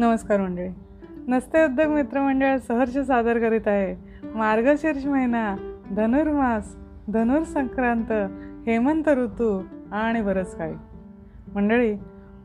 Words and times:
नमस्कार 0.00 0.40
मंडळी. 0.40 0.68
नसते 1.28 1.64
उद्योग 1.64 1.92
मित्रमंडळ 1.92 2.58
सहर्ष 2.58 2.98
सादर 2.98 3.38
करीत 3.38 3.68
आहे. 3.68 3.96
मार्गशीर्ष 4.34 5.06
महिना 5.06 5.56
धनुर्मास 5.90 6.76
धनुर 7.08 7.42
संक्रांत 7.42 8.12
हेमंत 8.66 9.08
ऋतू 9.08 9.62
आणि 9.92 10.22
बरंच 10.22 10.56
काही 10.56 10.74
मंडळी 11.54 11.96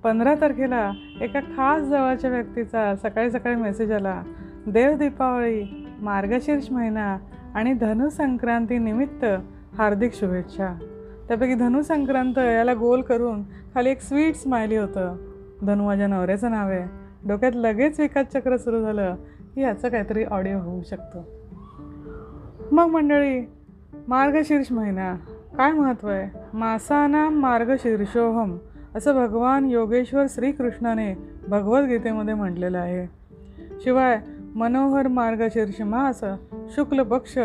पंधरा 0.04 0.36
तारखेला 0.36 0.91
एका 1.21 1.39
खास 1.39 1.81
जवळच्या 1.81 2.30
व्यक्तीचा 2.30 2.95
सकाळी 2.95 3.31
सकाळी 3.31 3.55
मेसेज 3.55 3.91
आला. 3.91 4.22
देव 4.67 4.98
दीपावली 4.98 5.88
मार्गशीर्ष 6.02 6.72
महिना 6.72 7.17
आणि 7.55 7.73
धनुसंक्रांतीनिमित्त 7.73 9.26
हार्दिक 9.77 10.13
शुभेच्छा. 10.13 10.77
त्यापैकी 11.27 11.53
धनुसंक्रांत 11.53 12.38
याला 12.38 12.73
गोल 12.73 13.02
करून 13.02 13.44
खाली 13.44 13.90
एक 13.90 14.02
स्वीट 14.02 14.35
स्माइली 14.35 14.76
होतं. 14.76 15.16
धनु 15.62 15.85
माझ्या 15.85 16.08
नवऱ्याचं 16.08 16.52
नाव 16.52 16.70
आहे. 16.70 17.05
डोक्यात 17.27 17.52
लगेच 17.55 17.99
एकाच 17.99 18.34
चक्र 18.34 18.57
सुरू 18.57 18.81
झालं 18.81 19.15
की 19.55 19.61
याचं 19.61 19.89
काहीतरी 19.89 20.23
ऑडिओ 20.23 20.59
होऊ 20.59 20.81
शकतो. 20.84 21.23
मग 22.71 22.85
मंडळी 22.85 23.41
मार्गशीर्ष 24.07 24.71
महिना. 24.71 25.15
काय 25.57 25.71
महत्त्व 25.71 26.07
आहे? 26.07 26.39
मासाना 26.53 27.29
मार्गशीर्षोहम 27.29 28.57
असं 28.95 29.15
भगवान 29.15 29.65
योगेश्वर 29.65 30.25
श्रीकृष्णाने 30.29 31.15
भगवद्गीतेमध्ये 31.48 32.34
म्हटलेलं 32.34 32.77
आहे. 32.77 33.26
शिवाय 33.79 34.20
मनोहर 34.55 35.07
मार्गशीर्ष 35.07 35.81
मास 35.81 36.23
शुक्ल 36.70 37.03
पक्ष 37.03 37.37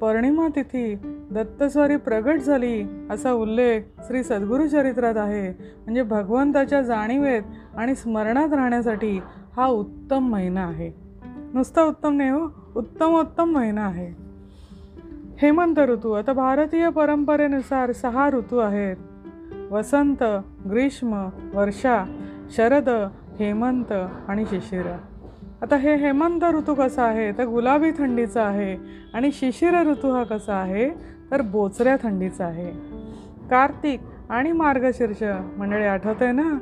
पौर्णिमा 0.00 0.48
तिथी 0.56 0.94
दत्तस्वारी 1.30 1.96
प्रगट 1.96 2.40
झाली 2.40 3.06
असा 3.10 3.32
उल्लेख 3.32 3.80
श्री 4.06 4.22
सद्गुरू 4.22 4.68
चरित्रात 4.68 5.16
आहे. 5.16 5.50
म्हणजे 5.84 6.02
भगवंताच्या 6.02 6.82
जाणीवेत 6.82 7.42
आणि 7.76 7.94
स्मरणात 7.94 8.52
राहण्यासाठी 8.52 9.20
हा 9.56 9.66
उत्तम 9.66 10.28
महिना 10.28 10.60
आहे. 10.60 10.92
नुसता 11.54 11.82
उत्तम 11.82 12.16
नाही 12.16 12.30
हो 12.30 12.38
उत्तमोत्तम 12.76 13.44
महिना 13.44 13.86
आहे. 13.86 14.26
हेमंत 15.38 15.78
ऋतू 15.78 16.12
आता 16.12 16.32
भारतीय 16.32 16.90
परंपरेनुसार 16.90 17.92
सहा 17.92 18.30
ऋतू 18.30 18.58
आहेत. 18.58 18.96
वसंत 19.70 20.24
ग्रीष्म 20.70 21.28
वर्षा 21.54 22.04
शरद 22.50 22.88
हेमंत 23.40 23.92
आणि 24.28 24.44
शिशिरा. 24.46 24.98
आता 25.62 25.76
हे 25.76 25.94
हेमंत 25.94 26.44
ऋतू 26.44 26.74
कसा 26.74 27.02
आहे? 27.02 27.32
तर 27.32 27.44
गुलाबी 27.44 27.90
थंडीचा 27.90 28.42
आहे. 28.42 28.76
आणि 29.14 29.32
शिशिर 29.32 29.82
ऋतू 29.82 30.10
हा 30.10 30.22
कसा 30.24 30.54
आहे? 30.54 30.90
तर 31.30 31.40
बोचऱ्या 31.42 31.96
थंडीचा 31.96 32.46
आहे. 32.46 32.70
कार्तिक 33.50 34.00
आणि 34.30 34.52
मार्गशीर्ष 34.52 35.22
मंडळी 35.58 35.84
आठवत 35.84 36.22
आहे 36.22 36.32
ना? 36.32 36.58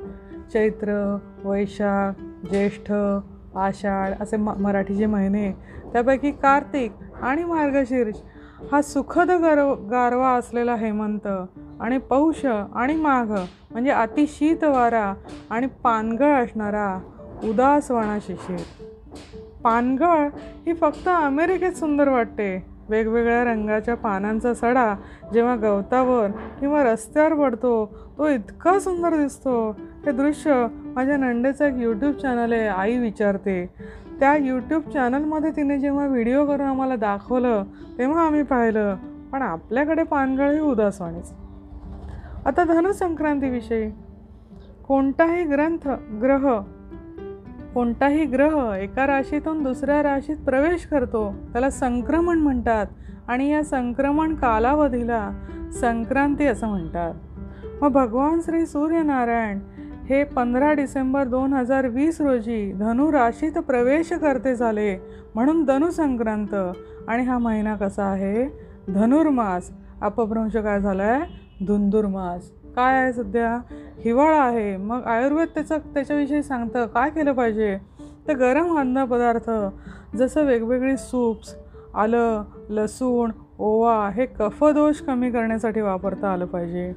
चैत्र 0.53 1.19
वैशाख 1.45 2.21
ज्येष्ठ 2.47 2.93
आषाढ 3.57 4.13
असे 4.21 4.37
म 4.37 4.51
मराठीचे 4.59 5.07
महिने 5.07 5.51
त्यापैकी 5.93 6.31
कार्तिक 6.31 6.93
आणि 7.23 7.45
मार्गशीर्ष 7.45 8.19
हा 8.73 8.83
सुखद 8.83 9.31
गर 9.31 9.75
गारवा 9.91 10.29
असलेला 10.29 10.75
हेमंत 10.75 11.27
आणि 11.81 11.99
पौष 11.99 12.45
आणि 12.75 12.97
माघ 12.97 13.33
म्हणजे 13.71 13.91
अतिशीत 13.91 14.65
वारा 14.65 15.15
आणि 15.51 15.67
पानगळ 15.67 16.45
असणारा 16.45 17.01
उदासवाणा 17.49 18.19
शिशिर 18.19 18.61
पानगळ 19.65 20.29
ही 20.67 20.73
फक्त 20.75 21.09
अमेरिकेत 21.09 21.73
सुंदर 21.73 22.09
वाटते. 22.09 22.75
वेगवेगळ्या 22.89 23.45
रंगाच्या 23.45 23.95
पानांचा 23.97 24.53
सडा 24.55 24.95
जेव्हा 25.35 25.55
गवतावर 25.57 26.31
किंवा 26.61 26.83
रस्त्यावर 26.83 27.35
पडतो 27.35 27.87
तो 28.19 28.29
इतका 28.29 28.79
सुंदर 28.79 29.17
दिसतो. 29.17 29.71
हे 30.07 30.13
दृश्य 30.13 30.67
माझ्या 30.95 31.17
नंडेचं 31.17 31.65
एक 31.65 31.75
यूट्यूब 31.75 32.13
चॅनल 32.13 32.53
आहे 32.53 32.67
आई 32.69 32.99
विचारते. 32.99 33.65
त्या 34.21 34.37
यूट्यूब 34.37 34.91
चॅनलमध्ये 34.91 35.51
तिने 35.51 35.79
जेव्हा 35.79 36.07
व्हिडिओ 36.07 36.45
करून 36.47 36.67
आम्हाला 36.67 36.97
दाखवलं 36.97 37.65
तेव्हा 37.99 38.27
आम्ही 38.27 38.43
पाहिलं 38.43 38.97
पण 39.33 39.43
आपल्याकडे 39.43 40.03
पानगळ 40.03 40.53
ही 40.53 40.61
उदासवाणीच 40.61 41.33
आता 42.47 42.65
धनुसंक्रांतीविषयी. 42.65 43.91
कोणताही 44.89 45.45
ग्रंथ 45.45 45.89
ग्रह 46.23 46.49
कोणताही 47.75 48.25
ग्रह 48.25 48.75
एका 48.75 49.07
राशीतून 49.07 49.63
दुसऱ्या 49.63 50.03
राशीत 50.03 50.37
प्रवेश 50.37 50.87
करतो 50.87 51.35
त्याला 51.53 51.71
संक्रमण 51.71 52.39
म्हणतात 52.39 52.87
आणि 53.29 53.51
या 53.51 53.65
संक्रमण 53.65 54.35
कालावधीला 54.35 55.31
संक्रांती 55.81 56.47
असं 56.47 56.69
म्हणतात. 56.69 57.15
मग 57.83 57.89
भगवान 57.89 58.41
श्री 58.41 58.67
सूर्यनारायण 58.67 59.59
हे 60.09 60.25
पंधरा 60.25 60.73
डिसेंबर 60.73 61.25
दोन 61.25 61.53
हजार 61.53 61.87
वीस 61.87 62.21
रोजी 62.21 62.73
धनु 62.73 63.13
राशीत 63.13 63.53
प्रवेश 63.53 64.13
करते 64.13 64.55
झाले 64.55 64.97
म्हणून 65.35 65.65
धनुसंक्रांत 65.65 66.55
आणि 67.09 67.23
हा 67.23 67.39
महिना 67.39 67.77
कसा 67.77 68.05
आहे? 68.05 68.47
धनुर्मास. 68.89 69.71
अपभ्रंश 70.03 70.57
काय 70.57 70.81
झाला 70.81 71.03
आहे 71.03 71.25
धुंदुर्मास. 71.67 72.64
काय 72.77 73.03
आहे 73.03 73.13
सध्या? 73.13 73.75
हिवाळा 74.05 74.43
आहे. 74.43 74.77
मग 74.77 75.05
आयुर्वेद 75.07 75.49
त्याचं 75.55 75.79
त्याच्याविषयी 75.79 76.43
सांगतं. 76.43 76.87
काय 76.87 77.11
केलं 77.11 77.33
पाहिजे? 77.33 77.79
तर 78.29 78.37
गरम 78.37 78.79
अन्न 78.79 79.05
पदार्थ 79.05 79.51
जसं 80.17 80.45
वेगवेगळी 80.45 80.97
सूप्स 80.97 81.55
आलं 81.95 82.45
लसूण 82.71 83.31
ओवा 83.59 84.09
हे 84.09 84.27
कफदोष 84.27 84.95
कमी 84.95 85.31
करण्यासाठी 85.31 85.81
वापरता 85.81 86.33
आलं 86.33 86.45
पाहिजे. 86.45 86.93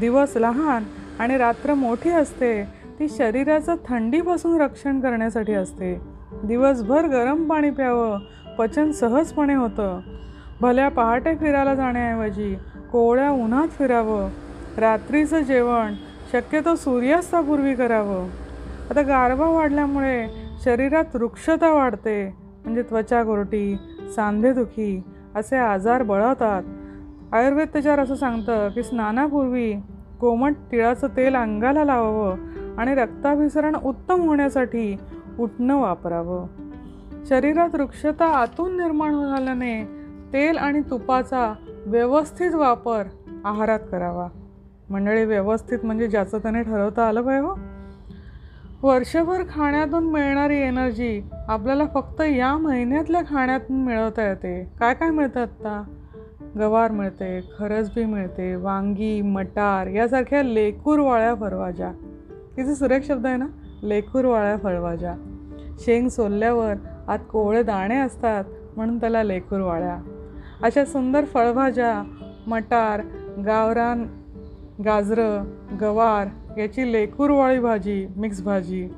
दिवस 0.00 0.32
लहान 0.36 0.84
आणि 1.18 1.36
रात्र 1.36 1.74
मोठी 1.74 2.10
असते. 2.10 2.64
ती 3.00 3.08
शरीराचं 3.08 3.74
थंडीपासून 3.88 4.60
रक्षण 4.60 5.00
करण्यासाठी 5.00 5.54
असते. 5.54 6.00
दिवसभर 6.44 7.06
गरम 7.06 7.48
पाणी 7.48 7.70
प्यावं 7.70 8.18
पचन 8.58 8.90
सहजपणे 8.90 9.54
होतं. 9.54 10.00
भल्या 10.60 10.88
पहाटे 10.88 11.34
फिरायला 11.34 11.74
जाण्याऐवजी 11.74 12.56
कोवळ्या 12.92 13.30
उन्हात 13.30 13.68
फिरावं 13.68 14.28
रात्रीचं 14.78 15.40
जेवण. 15.40 15.94
शक्यतो 16.32 16.74
सूर्यास्तापूर्वी 16.74 17.74
करावं. 17.74 18.28
आता 18.90 19.02
गारवा 19.02 19.50
वाढल्यामुळे 19.50 20.26
शरीरात 20.64 21.04
वृक्षता 21.14 21.72
वाढते. 21.72 22.36
म्हणजे 22.64 22.82
त्वचा 22.82 23.22
गोरटी 23.22 23.76
सांधेदुखी 24.16 25.02
असे 25.34 25.56
आजार 25.56 26.02
बळवतात. 26.02 26.62
आयुर्वेद 27.34 27.68
त्याच्यावर 27.72 27.98
असं 27.98 28.14
सांगतं 28.14 28.68
की 28.68 28.82
स्नानापूर्वी 28.82 29.74
कोमट 30.20 30.54
तिळाचं 30.72 31.08
तेल 31.16 31.34
अंगाला 31.34 31.84
लावावं 31.84 32.36
आणि 32.78 32.94
रक्ताभिसरण 32.94 33.76
उत्तम 33.76 34.20
होण्यासाठी 34.20 34.96
उठणं 35.38 35.76
वापरावं. 35.76 36.46
शरीरात 37.26 37.74
वृक्षता 37.74 38.26
आतून 38.26 38.76
निर्माण 38.76 39.12
झाल्याने 39.12 39.84
तेल 40.32 40.56
आणि 40.56 40.80
तुपाचा 40.80 41.54
व्यवस्थित 41.86 42.54
वापर 42.54 43.02
आहारात 43.44 43.80
करावा. 43.90 44.28
मंडळी 44.90 45.24
व्यवस्थित 45.24 45.78
म्हणजे 45.84 46.06
ज्याचं 46.06 46.38
त्याने 46.38 46.62
ठरवता 46.62 47.08
आलं 47.08 47.22
पाहिजे 47.22 47.46
हो. 47.46 47.54
वर्षभर 48.82 49.42
खाण्यातून 49.50 50.04
मिळणारी 50.04 50.56
एनर्जी 50.56 51.22
आपल्याला 51.48 51.84
फक्त 51.94 52.20
या 52.20 52.56
महिन्यातल्या 52.56 53.22
खाण्यातून 53.22 53.84
मिळवता 53.84 54.28
येते. 54.28 54.72
काय 54.80 54.94
काय 54.94 55.10
मिळतं 55.10 55.42
आत्ता? 55.42 55.82
गवार 56.58 56.90
मिळते 56.90 57.40
खरसबी 57.58 58.04
मिळते 58.04 58.56
वांगी 58.56 59.22
मटार 59.22 59.86
यासारख्या 59.86 60.42
लेकूरवाळ्या 60.42 61.34
फळभाज्या. 61.34 61.92
किती 62.56 62.74
सुरेख 62.74 63.00
शब्द 63.08 63.26
आहे 63.26 63.36
ना? 63.36 63.46
लेकूरवाळ्या 63.82 64.56
फळभाज्या. 64.56 65.14
शेंग 65.78 66.08
सोलल्यावर 66.08 66.74
आत 67.08 67.18
कोवळे 67.30 67.62
दाणे 67.62 67.98
असतात 67.98 68.44
म्हणून 68.76 69.00
त्याला 69.00 69.22
लेकूरवाळ्या 69.22 69.96
अशा 70.62 70.84
सुंदर 70.84 71.24
फळभाज्या 71.24 72.02
मटार 72.46 73.00
गावरान 73.46 74.06
गाजरं 74.84 75.44
गवार 75.80 76.26
याची 76.58 76.92
लेकूरवाळी 76.92 77.58
भाजी 77.58 78.06
मिक्स 78.16 78.42
भाजी 78.42 78.88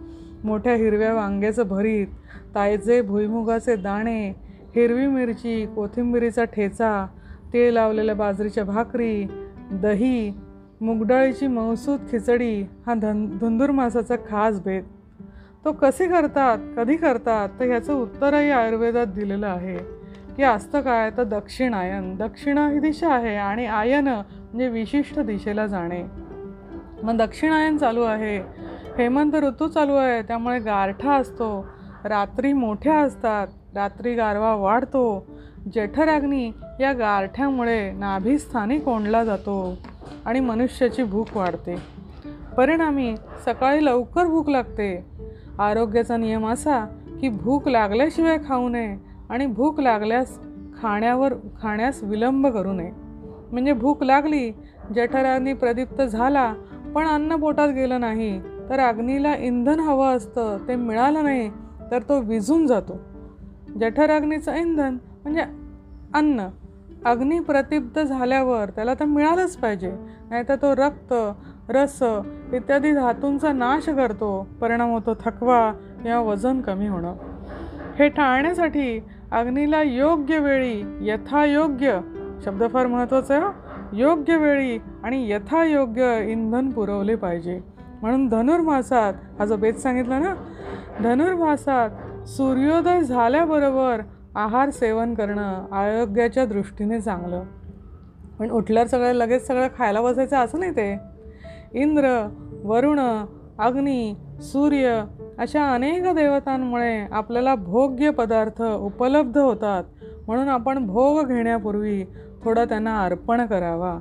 मोठ्या 0.45 0.75
हिरव्या 0.75 1.15
वांग्याचं 1.15 1.69
भरीत 1.69 2.07
तायचे 2.55 3.01
भुईमुगाचे 3.03 3.77
दाणे 3.77 4.29
हिरवी 4.77 5.07
मिरची 5.07 5.67
कोथिंबिरीचा 5.67 6.45
ठेचा 6.45 7.07
तेल 7.53 7.75
लावलेल्या 7.75 8.15
बाजरीच्या 8.15 8.65
भाकरी 8.65 9.27
दही 9.73 10.35
मुगडाळीची 10.81 11.47
मौसूद 11.47 12.01
खिचडी 12.11 12.63
हा 12.87 12.95
धन 12.95 13.39
धुंदूर 13.39 13.71
मासाचा 13.71 14.17
खास 14.17 14.61
भेद. 14.61 14.85
तो 15.65 15.73
कसे 15.73 16.09
करतात 16.09 16.59
कधी 16.77 16.97
करतात 16.97 17.49
तर 17.61 17.65
ह्याचं 17.65 17.95
उत्तरही 17.95 18.51
आयुर्वेदात 18.51 19.07
दिलेलं 19.07 19.47
आहे. 19.47 19.79
की 20.37 20.43
असतं 20.43 20.81
काय 20.81 21.11
तर 21.17 21.25
दक्षिणायन 21.25 22.17
दक्षिण 22.17 22.59
ही 22.59 22.79
दिशा 22.79 23.15
आहे 23.15 23.37
आणि 23.37 23.67
आयन 23.67 24.09
म्हणजे 24.49 24.69
विशिष्ट 24.69 25.21
दिशेला 25.21 25.67
जाणे. 25.67 26.05
मग 27.03 27.17
दक्षिणायन 27.17 27.77
चालू 27.77 28.03
आहे. 28.03 28.37
हेमंत 28.99 29.35
ऋतू 29.35 29.69
चालू 29.69 29.95
आहे. 29.95 30.23
त्यामुळे 30.23 30.59
गारठा 30.59 31.15
असतो. 31.15 31.67
रात्री 32.05 32.53
मोठ्या 32.53 32.97
असतात. 32.97 33.47
रात्री 33.75 34.15
गारवा 34.15 34.55
वाढतो. 34.55 35.27
जठराग्नी 35.75 36.53
या 36.81 36.93
गारठ्यामुळे 36.93 37.93
नाभीस्थानी 37.93 38.79
कोंडला 38.79 39.25
जातो 39.25 39.77
आणि 40.25 40.41
मनुष्याची 40.41 41.03
भूक 41.03 41.37
वाढते. 41.37 41.77
परिणामी 42.57 43.17
सकाळी 43.45 43.85
लवकर 43.85 44.25
भूक 44.25 44.49
लागते. 44.49 45.07
आरोग्याचा 45.59 46.17
नियम 46.17 46.49
असा 46.49 46.85
की 47.21 47.29
भूक 47.29 47.69
लागल्याशिवाय 47.69 48.39
खाऊ 48.49 48.69
नये 48.69 48.97
आणि 49.31 49.47
भूक 49.47 49.81
लागल्यास 49.81 50.39
खाण्यावर 50.83 51.35
खाण्यास 51.63 52.03
विलंब 52.03 52.47
करू 52.47 52.73
नये. 52.73 53.08
म्हणजे 53.53 53.73
भूक 53.73 54.03
लागली 54.03 54.51
जठराग्नी 54.95 55.53
प्रदीप्त 55.53 56.03
झाला 56.03 56.53
पण 56.95 57.07
अन्न 57.07 57.37
पोटात 57.37 57.69
गेलं 57.69 58.01
नाही. 58.01 58.41
तर 58.69 58.81
अग्नीला 58.81 59.35
इंधन 59.35 59.81
हवं 59.81 60.17
असतं 60.17 60.57
ते 60.69 60.77
मिळालं 60.77 61.25
नाही 61.25 61.49
तर 61.91 62.03
तो 62.03 62.21
विझून 62.21 62.67
जातो. 62.67 62.99
जठराग्नीचं 63.81 64.55
इंधन 64.55 64.97
म्हणजे 65.23 65.43
अन्न. 66.15 66.47
अग्नी 67.05 67.39
प्रदीप्त 67.41 67.99
झाल्यावर 67.99 68.71
त्याला 68.71 68.95
तर 68.95 69.05
मिळालंच 69.05 69.57
पाहिजे 69.57 69.91
नाहीतर 70.31 70.55
तो 70.55 70.75
रक्त 70.77 71.15
रस 71.69 72.03
इत्यादी 72.53 72.93
धातूंचा 72.93 73.53
नाश 73.53 73.89
करतो 73.89 74.47
परिणाम 74.61 74.91
होतो 74.91 75.15
थकवा 75.15 75.73
किंवा 76.03 76.19
वजन 76.19 76.61
कमी 76.61 76.87
होणं. 76.87 77.15
हे 77.99 78.09
टाळण्यासाठी 78.09 78.99
अग्नीला 79.33 79.83
योग्य 79.83 80.39
वेळी 80.39 80.83
यथायोग्य 81.01 81.99
शब्द 82.45 82.65
फार 82.73 82.87
महत्त्वाचा 82.87 83.35
आहे 83.35 83.45
योग्य 83.93 84.37
वेळी 84.37 84.79
आणि 85.05 85.31
यथायोग्य 85.31 86.27
इंधन 86.29 86.71
पुरवले 86.71 87.15
पाहिजे. 87.15 87.61
म्हणून 88.03 88.29
धनुर्मासात 88.29 89.13
हा 89.39 89.45
जो 89.45 89.57
बेत 89.57 89.75
सांगितला 89.75 90.19
ना 90.19 90.35
धनुर्मासात 91.01 91.91
सूर्योदय 92.29 93.01
झाल्याबरोबर 93.01 94.01
आहार 94.35 94.71
सेवन 94.71 95.15
करणं 95.15 95.73
आरोग्याच्या 95.73 96.47
दृष्टीने 96.47 97.01
चांगलं. 97.01 97.43
पण 98.39 98.51
उठल्यावर 98.51 98.89
सगळं 98.89 99.13
लगेच 99.13 99.47
सगळं 99.47 99.69
खायला 99.79 100.01
बसायचं 100.01 100.37
असं 100.37 100.61
नाही 100.61 100.73
ते. 100.73 100.99
इंद्र 101.73 102.29
वरुण 102.65 103.01
अग्नी 103.59 104.15
सूर्य 104.41 105.05
अशा 105.39 105.75
अनेक 105.75 106.03
देवतांमुळे 106.03 107.07
आपल्याला 107.13 107.55
भोग्य 107.55 108.11
पदार्थ 108.11 108.63
उपलब्ध 108.63 109.39
होतात. 109.39 109.85
म्हणून 110.27 110.49
आपण 110.49 110.87
भोग 110.87 111.27
घेण्यापूर्वी 111.27 112.05
थोडं 112.45 112.65
त्यांना 112.65 113.03
अर्पण 113.05 113.47
करावा. 113.47 113.99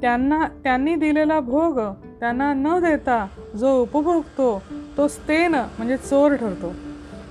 त्यांना 0.00 0.46
त्यांनी 0.64 0.94
दिलेला 0.94 1.40
भोग 1.40 1.80
त्यांना 2.20 2.52
न 2.52 2.78
देता 2.78 3.26
जो 3.56 3.82
उपभोगतो 3.82 4.62
तो 4.96 5.08
स्तेन 5.08 5.54
म्हणजे 5.54 5.96
चोर 5.96 6.34
ठरतो. 6.34 6.68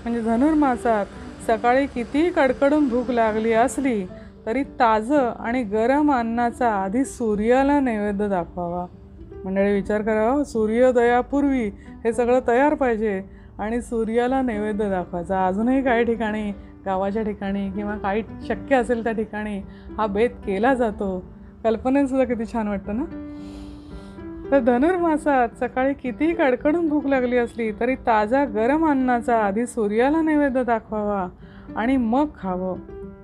म्हणजे 0.03 0.21
धनुर्मासात 0.21 1.05
सकाळी 1.47 1.85
कितीही 1.85 2.29
कडकडून 2.29 2.87
भूक 2.89 3.11
लागली 3.11 3.53
असली 3.53 4.05
तरी 4.45 4.63
ताजं 4.63 5.31
आणि 5.39 5.63
गरम 5.63 6.11
अन्नाचा 6.11 6.69
आधी 6.71 7.05
सूर्याला 7.05 7.79
नैवेद्य 7.79 8.27
दाखवावा. 8.27 8.85
मंडळी 9.45 9.73
विचार 9.73 10.01
करावा 10.01 10.43
सूर्योदयापूर्वी 10.43 11.65
हे 12.03 12.13
सगळं 12.13 12.39
तयार 12.47 12.73
पाहिजे 12.73 13.21
आणि 13.59 13.81
सूर्याला 13.81 14.41
नैवेद्य 14.41 14.89
दाखवायचा. 14.89 15.45
अजूनही 15.47 15.81
काही 15.81 16.03
ठिकाणी 16.03 16.51
गावाच्या 16.85 17.23
ठिकाणी 17.23 17.71
किंवा 17.71 17.97
काही 17.97 18.23
शक्य 18.47 18.75
असेल 18.75 19.03
त्या 19.03 19.13
ठिकाणी 19.13 19.61
हा 19.97 20.07
बेत 20.07 20.29
केला 20.29 20.73
जातो. 20.73 21.25
कल्पनेसुद्धा 21.63 22.25
किती 22.25 22.45
छान 22.45 22.67
वाटतं 22.67 22.97
ना? 22.97 23.25
तर 24.51 24.59
धनुर्मासात 24.59 25.49
सकाळी 25.59 25.93
कितीही 25.93 26.33
कडकडून 26.33 26.89
भूक 26.89 27.05
लागली 27.05 27.37
असली 27.37 27.71
तरी 27.71 27.95
ताजा 27.95 28.45
गरम 28.45 28.89
अन्नाचा 28.89 29.37
आधी 29.37 29.65
सूर्याला 29.65 30.21
नैवेद्य 30.21 30.63
दाखवावा 30.63 31.27
आणि 31.75 31.97
मग 31.97 32.27
खावं. 32.39 32.77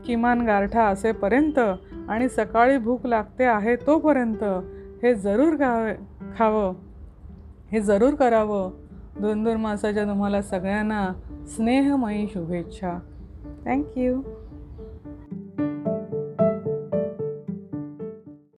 किमान 0.06 0.42
गारठा 0.42 0.84
असेपर्यंत 0.84 1.60
आणि 2.10 2.30
सकाळी 2.30 2.78
भूक 2.78 3.06
लागते 3.06 3.44
आहे 3.44 3.76
तोपर्यंत 3.76 4.44
हे 5.04 5.16
जरूर 5.16 5.54
गावे 5.54 5.94
खावं. 6.38 6.74
हे 7.72 7.82
जरूर 7.82 8.14
करावं. 8.14 8.72
धुंदुर्मासाच्या 9.22 10.04
तुम्हाला 10.04 10.42
सगळ्यांना 10.42 11.10
स्नेहमयी 11.48 12.28
शुभेच्छा. 12.28 13.00
Thank 13.66 13.98
you. 13.98 14.45